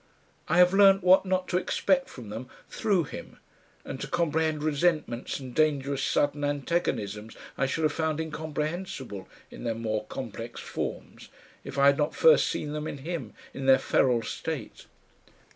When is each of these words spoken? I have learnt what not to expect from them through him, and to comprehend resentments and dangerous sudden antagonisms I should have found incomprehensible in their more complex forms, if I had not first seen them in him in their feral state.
I 0.49 0.57
have 0.57 0.73
learnt 0.73 1.03
what 1.03 1.27
not 1.27 1.47
to 1.49 1.57
expect 1.59 2.09
from 2.09 2.29
them 2.29 2.49
through 2.71 3.03
him, 3.03 3.37
and 3.85 4.01
to 4.01 4.07
comprehend 4.07 4.63
resentments 4.63 5.39
and 5.39 5.53
dangerous 5.53 6.01
sudden 6.01 6.43
antagonisms 6.43 7.37
I 7.55 7.67
should 7.67 7.83
have 7.83 7.93
found 7.93 8.19
incomprehensible 8.19 9.29
in 9.51 9.63
their 9.63 9.75
more 9.75 10.05
complex 10.07 10.59
forms, 10.59 11.29
if 11.63 11.77
I 11.77 11.85
had 11.85 11.99
not 11.99 12.15
first 12.15 12.47
seen 12.49 12.73
them 12.73 12.87
in 12.87 12.97
him 12.97 13.35
in 13.53 13.67
their 13.67 13.77
feral 13.77 14.23
state. 14.23 14.87